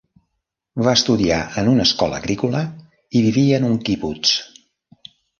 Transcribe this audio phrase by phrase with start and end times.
[0.85, 2.61] Va estudiar en una escola agrícola
[3.19, 4.33] i vivia en un quibuts.